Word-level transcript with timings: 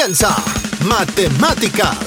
comienza 0.00 0.34
Matemáticas. 0.86 1.98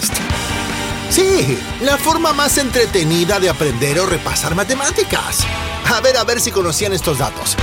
Sí, 1.11 1.59
la 1.81 1.95
forma 1.95 2.33
más 2.33 2.57
entretenida 2.57 3.39
de 3.39 3.49
aprender 3.49 3.99
o 3.99 4.07
repasar 4.07 4.55
matemáticas. 4.55 5.45
A 5.93 6.01
ver, 6.01 6.17
a 6.17 6.23
ver 6.23 6.41
si 6.41 6.49
conocían 6.49 6.93
estos 6.93 7.19
datos. 7.19 7.55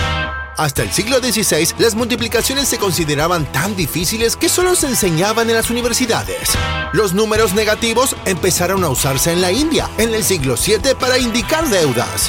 Hasta 0.56 0.84
el 0.84 0.92
siglo 0.92 1.18
XVI, 1.18 1.74
las 1.78 1.96
multiplicaciones 1.96 2.68
se 2.68 2.78
consideraban 2.78 3.50
tan 3.50 3.74
difíciles 3.74 4.36
que 4.36 4.48
solo 4.48 4.76
se 4.76 4.86
enseñaban 4.86 5.50
en 5.50 5.56
las 5.56 5.68
universidades. 5.68 6.50
Los 6.92 7.12
números 7.12 7.52
negativos 7.54 8.14
empezaron 8.24 8.84
a 8.84 8.88
usarse 8.88 9.32
en 9.32 9.40
la 9.40 9.50
India 9.50 9.90
en 9.98 10.14
el 10.14 10.22
siglo 10.22 10.54
VII 10.54 10.94
para 10.94 11.18
indicar 11.18 11.68
deudas. 11.68 12.28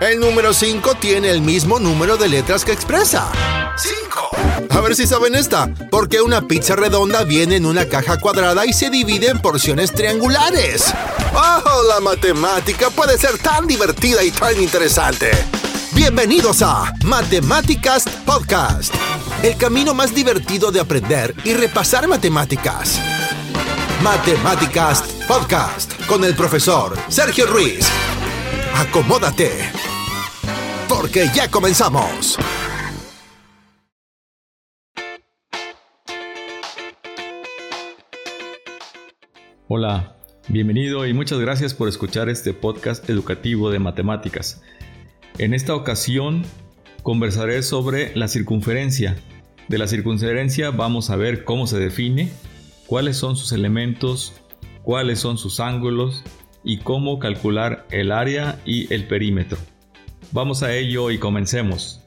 El 0.00 0.20
número 0.20 0.52
5 0.52 0.94
tiene 1.00 1.30
el 1.30 1.40
mismo 1.40 1.80
número 1.80 2.16
de 2.16 2.28
letras 2.28 2.64
que 2.64 2.70
expresa. 2.70 3.32
5. 3.76 4.11
A 4.70 4.80
ver 4.80 4.94
si 4.96 5.06
saben 5.06 5.34
esta. 5.34 5.72
¿Por 5.90 6.08
qué 6.08 6.20
una 6.20 6.48
pizza 6.48 6.76
redonda 6.76 7.24
viene 7.24 7.56
en 7.56 7.66
una 7.66 7.88
caja 7.88 8.18
cuadrada 8.18 8.64
y 8.66 8.72
se 8.72 8.90
divide 8.90 9.28
en 9.28 9.40
porciones 9.40 9.92
triangulares? 9.92 10.92
¡Oh, 11.34 11.82
la 11.88 12.00
matemática 12.00 12.90
puede 12.90 13.18
ser 13.18 13.38
tan 13.38 13.66
divertida 13.66 14.22
y 14.22 14.30
tan 14.30 14.60
interesante! 14.60 15.30
Bienvenidos 15.92 16.62
a 16.62 16.94
Matemáticas 17.04 18.04
Podcast, 18.24 18.94
el 19.42 19.58
camino 19.58 19.92
más 19.92 20.14
divertido 20.14 20.72
de 20.72 20.80
aprender 20.80 21.34
y 21.44 21.52
repasar 21.52 22.08
matemáticas. 22.08 22.98
Matemáticas 24.02 25.02
Podcast 25.28 25.92
con 26.06 26.24
el 26.24 26.34
profesor 26.34 26.96
Sergio 27.08 27.46
Ruiz. 27.46 27.86
Acomódate, 28.74 29.70
porque 30.88 31.30
ya 31.34 31.50
comenzamos. 31.50 32.38
Hola, 39.74 40.16
bienvenido 40.48 41.06
y 41.06 41.14
muchas 41.14 41.38
gracias 41.40 41.72
por 41.72 41.88
escuchar 41.88 42.28
este 42.28 42.52
podcast 42.52 43.08
educativo 43.08 43.70
de 43.70 43.78
matemáticas. 43.78 44.60
En 45.38 45.54
esta 45.54 45.74
ocasión 45.74 46.42
conversaré 47.02 47.62
sobre 47.62 48.14
la 48.14 48.28
circunferencia. 48.28 49.16
De 49.68 49.78
la 49.78 49.86
circunferencia 49.86 50.72
vamos 50.72 51.08
a 51.08 51.16
ver 51.16 51.44
cómo 51.44 51.66
se 51.66 51.78
define, 51.78 52.28
cuáles 52.86 53.16
son 53.16 53.34
sus 53.34 53.52
elementos, 53.52 54.34
cuáles 54.82 55.20
son 55.20 55.38
sus 55.38 55.58
ángulos 55.58 56.22
y 56.62 56.76
cómo 56.80 57.18
calcular 57.18 57.86
el 57.90 58.12
área 58.12 58.60
y 58.66 58.92
el 58.92 59.06
perímetro. 59.06 59.56
Vamos 60.32 60.62
a 60.62 60.76
ello 60.76 61.10
y 61.10 61.16
comencemos. 61.16 62.01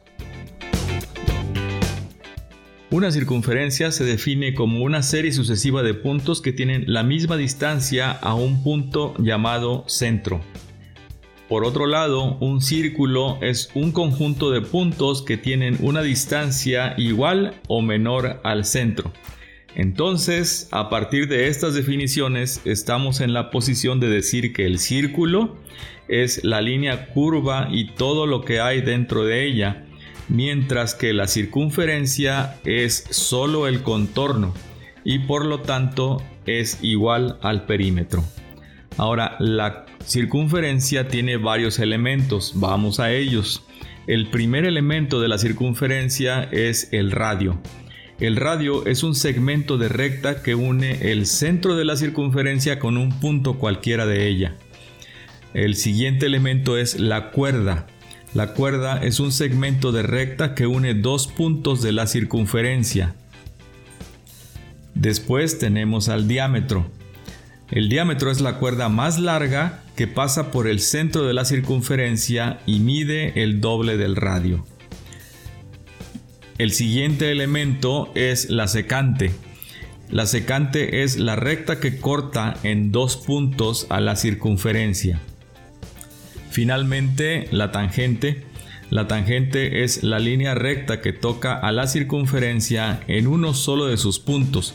Una 2.95 3.11
circunferencia 3.11 3.91
se 3.91 4.05
define 4.05 4.53
como 4.53 4.81
una 4.81 5.03
serie 5.03 5.33
sucesiva 5.33 5.83
de 5.83 5.95
puntos 5.95 6.41
que 6.41 6.53
tienen 6.53 6.85
la 6.87 7.03
misma 7.03 7.35
distancia 7.35 8.09
a 8.09 8.35
un 8.35 8.63
punto 8.63 9.13
llamado 9.19 9.83
centro. 9.85 10.39
Por 11.49 11.65
otro 11.65 11.87
lado, 11.87 12.37
un 12.39 12.61
círculo 12.61 13.37
es 13.41 13.69
un 13.75 13.91
conjunto 13.91 14.49
de 14.49 14.61
puntos 14.61 15.23
que 15.23 15.35
tienen 15.35 15.77
una 15.81 16.03
distancia 16.03 16.93
igual 16.95 17.59
o 17.67 17.81
menor 17.81 18.39
al 18.45 18.63
centro. 18.63 19.11
Entonces, 19.75 20.69
a 20.71 20.89
partir 20.89 21.27
de 21.27 21.49
estas 21.49 21.73
definiciones, 21.73 22.61
estamos 22.63 23.19
en 23.19 23.33
la 23.33 23.51
posición 23.51 23.99
de 23.99 24.07
decir 24.07 24.53
que 24.53 24.65
el 24.65 24.79
círculo 24.79 25.57
es 26.07 26.45
la 26.45 26.61
línea 26.61 27.07
curva 27.07 27.67
y 27.69 27.91
todo 27.91 28.25
lo 28.25 28.45
que 28.45 28.61
hay 28.61 28.79
dentro 28.79 29.25
de 29.25 29.45
ella, 29.45 29.84
mientras 30.27 30.95
que 30.95 31.13
la 31.13 31.27
circunferencia 31.27 32.57
es 32.63 33.05
solo 33.09 33.67
el 33.67 33.81
contorno 33.83 34.53
y 35.03 35.19
por 35.19 35.45
lo 35.45 35.61
tanto 35.61 36.21
es 36.45 36.79
igual 36.81 37.37
al 37.41 37.65
perímetro. 37.65 38.23
Ahora, 38.97 39.35
la 39.39 39.85
circunferencia 40.05 41.07
tiene 41.07 41.37
varios 41.37 41.79
elementos, 41.79 42.53
vamos 42.55 42.99
a 42.99 43.11
ellos. 43.11 43.63
El 44.07 44.27
primer 44.27 44.65
elemento 44.65 45.19
de 45.19 45.27
la 45.27 45.37
circunferencia 45.37 46.43
es 46.51 46.89
el 46.91 47.11
radio. 47.11 47.59
El 48.19 48.37
radio 48.37 48.85
es 48.85 49.03
un 49.03 49.13
segmento 49.13 49.77
de 49.77 49.89
recta 49.89 50.41
que 50.41 50.55
une 50.55 51.11
el 51.11 51.25
centro 51.25 51.75
de 51.75 51.83
la 51.83 51.97
circunferencia 51.97 52.79
con 52.79 52.97
un 52.97 53.19
punto 53.19 53.57
cualquiera 53.57 54.05
de 54.05 54.27
ella. 54.27 54.55
El 55.53 55.75
siguiente 55.75 56.25
elemento 56.25 56.77
es 56.77 56.99
la 56.99 57.31
cuerda. 57.31 57.87
La 58.35 58.47
cuerda 58.47 58.97
es 58.97 59.21
un 59.21 59.31
segmento 59.31 59.93
de 59.93 60.03
recta 60.03 60.55
que 60.55 60.67
une 60.67 60.93
dos 60.93 61.25
puntos 61.25 61.81
de 61.81 61.93
la 61.93 62.05
circunferencia. 62.05 63.15
Después 64.93 65.57
tenemos 65.57 66.09
al 66.09 66.27
diámetro. 66.27 66.85
El 67.71 67.87
diámetro 67.87 68.29
es 68.31 68.41
la 68.41 68.57
cuerda 68.57 68.89
más 68.89 69.19
larga 69.19 69.85
que 69.95 70.07
pasa 70.07 70.51
por 70.51 70.67
el 70.67 70.81
centro 70.81 71.23
de 71.23 71.33
la 71.33 71.45
circunferencia 71.45 72.59
y 72.65 72.81
mide 72.81 73.41
el 73.41 73.61
doble 73.61 73.95
del 73.95 74.17
radio. 74.17 74.65
El 76.57 76.73
siguiente 76.73 77.31
elemento 77.31 78.11
es 78.15 78.49
la 78.49 78.67
secante. 78.67 79.31
La 80.11 80.25
secante 80.25 81.03
es 81.03 81.15
la 81.15 81.37
recta 81.37 81.79
que 81.79 82.01
corta 82.01 82.55
en 82.63 82.91
dos 82.91 83.15
puntos 83.15 83.87
a 83.89 84.01
la 84.01 84.17
circunferencia. 84.17 85.21
Finalmente, 86.55 87.49
la 87.51 87.73
tangente. 87.73 88.45
La 88.89 89.09
tangente 89.09 89.83
es 89.83 90.03
la 90.03 90.19
línea 90.19 90.55
recta 90.55 91.01
que 91.01 91.11
toca 91.11 91.53
a 91.53 91.73
la 91.73 91.85
circunferencia 91.85 93.01
en 93.07 93.27
uno 93.27 93.53
solo 93.53 93.87
de 93.87 93.97
sus 93.97 94.19
puntos. 94.19 94.73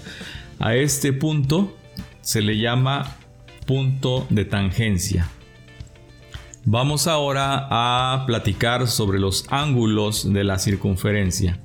A 0.59 0.75
este 0.75 1.15
punto 1.15 1.75
se 2.21 2.43
le 2.43 2.59
llama 2.59 3.17
punto 3.65 4.27
de 4.29 4.45
tangencia. 4.45 5.31
Vamos 6.67 7.07
ahora 7.07 7.67
a 7.71 8.27
platicar 8.27 8.87
sobre 8.87 9.19
los 9.19 9.47
ángulos 9.49 10.31
de 10.31 10.45
la 10.45 10.59
circunferencia. 10.59 11.61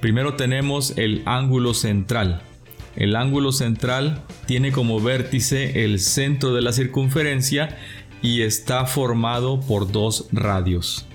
Primero 0.00 0.32
tenemos 0.36 0.96
el 0.96 1.20
ángulo 1.26 1.74
central. 1.74 2.40
El 2.96 3.16
ángulo 3.16 3.52
central 3.52 4.22
tiene 4.46 4.72
como 4.72 5.00
vértice 5.00 5.84
el 5.84 5.98
centro 5.98 6.54
de 6.54 6.62
la 6.62 6.72
circunferencia 6.72 7.76
y 8.22 8.42
está 8.42 8.86
formado 8.86 9.60
por 9.60 9.90
dos 9.90 10.28
radios. 10.32 11.06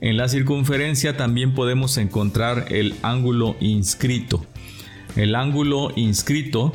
En 0.00 0.16
la 0.16 0.28
circunferencia 0.28 1.16
también 1.16 1.54
podemos 1.54 1.96
encontrar 1.96 2.66
el 2.70 2.94
ángulo 3.02 3.56
inscrito. 3.60 4.44
El 5.16 5.36
ángulo 5.36 5.92
inscrito 5.96 6.74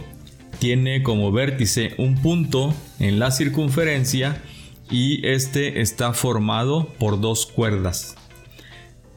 tiene 0.57 1.03
como 1.03 1.31
vértice 1.31 1.93
un 1.97 2.15
punto 2.21 2.73
en 2.99 3.19
la 3.19 3.31
circunferencia 3.31 4.41
y 4.89 5.27
este 5.27 5.81
está 5.81 6.13
formado 6.13 6.87
por 6.97 7.21
dos 7.21 7.45
cuerdas. 7.45 8.15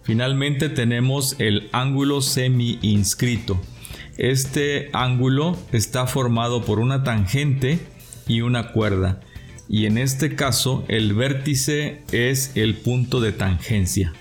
Finalmente 0.02 0.69
tenemos 0.69 1.36
el 1.38 1.70
ángulo 1.72 2.20
semi-inscrito. 2.20 3.60
Este 4.19 4.91
ángulo 4.92 5.56
está 5.70 6.06
formado 6.06 6.62
por 6.62 6.81
una 6.81 7.04
tangente 7.04 7.78
y 8.26 8.41
una 8.42 8.72
cuerda 8.72 9.20
y 9.69 9.87
en 9.87 9.99
este 9.99 10.34
caso 10.34 10.84
el 10.89 11.15
vértice 11.15 12.03
es 12.12 12.53
el 12.56 12.75
punto 12.75 13.21
de 13.21 13.33
tangencia. 13.33 14.12